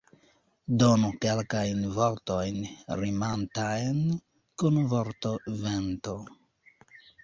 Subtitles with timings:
[0.83, 2.57] Donu kelkajn vortojn
[3.03, 4.03] rimantajn
[4.59, 6.21] kun vorto vento.